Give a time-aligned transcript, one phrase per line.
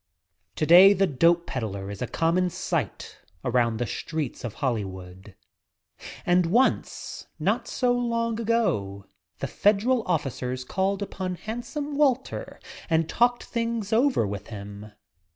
[0.55, 5.35] Today the dope peddlar is a common sight around the streets of Hollywood.
[6.25, 9.05] And once, not so long ago,
[9.41, 12.59] the Federal officers called upon Handsome Walter
[12.89, 14.91] and talked things over with him.